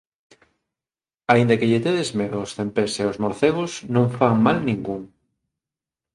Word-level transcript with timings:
Aínda 1.33 1.57
que 1.59 1.69
lles 1.69 1.83
tedes 1.87 2.09
medo 2.19 2.37
os 2.45 2.53
cempés 2.57 2.91
e 3.01 3.05
os 3.11 3.19
morcegos 3.23 3.71
non 3.95 4.05
fan 4.17 4.35
mal 4.45 4.57
ningún. 4.69 5.01